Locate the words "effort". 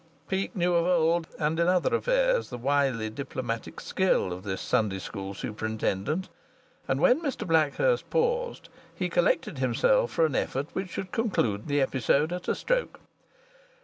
10.33-10.69